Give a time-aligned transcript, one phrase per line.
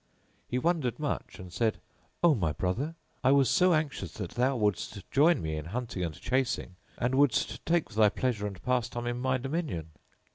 [0.47, 1.79] He wondered much and said,
[2.23, 6.19] "O my brother, I was so anxious that thou wouldst join me in hunting and
[6.19, 9.89] chasing, and wouldst take thy pleasure and pastime in my dominion!"